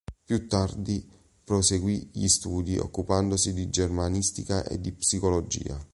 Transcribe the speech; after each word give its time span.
Più 0.25 0.47
tardi 0.47 1.07
proseguì 1.43 2.09
gli 2.11 2.27
studi 2.27 2.75
occupandosi 2.79 3.53
di 3.53 3.69
germanistica 3.69 4.63
e 4.63 4.79
di 4.81 4.93
psicologia. 4.93 5.77